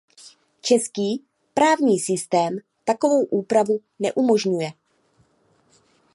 Český 0.61 1.23
právní 1.53 1.99
systém 1.99 2.57
takovou 2.85 3.23
úpravu 3.25 3.79
neumožňuje. 3.99 4.71